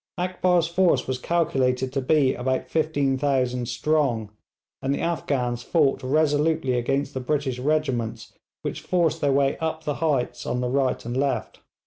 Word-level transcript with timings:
Akbar's 0.17 0.65
force 0.67 1.05
was 1.05 1.19
calculated 1.19 1.93
to 1.93 2.01
be 2.01 2.33
about 2.33 2.71
15,000 2.71 3.67
strong, 3.67 4.31
and 4.81 4.95
the 4.95 4.99
Afghans 4.99 5.61
fought 5.61 6.01
resolutely 6.01 6.73
against 6.73 7.13
the 7.13 7.19
British 7.19 7.59
regiments 7.59 8.33
which 8.63 8.81
forced 8.81 9.21
their 9.21 9.31
way 9.31 9.59
up 9.59 9.83
the 9.83 9.93
heights 10.01 10.47
on 10.47 10.59
the 10.59 10.69
right 10.69 11.05
and 11.05 11.15
left. 11.15 11.59